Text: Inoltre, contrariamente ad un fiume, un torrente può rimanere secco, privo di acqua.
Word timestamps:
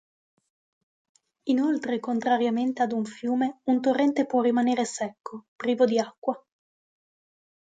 Inoltre, 1.43 1.99
contrariamente 1.99 2.81
ad 2.81 2.91
un 2.91 3.05
fiume, 3.05 3.59
un 3.65 3.81
torrente 3.81 4.25
può 4.25 4.41
rimanere 4.41 4.83
secco, 4.83 5.49
privo 5.55 5.85
di 5.85 5.99
acqua. 5.99 6.43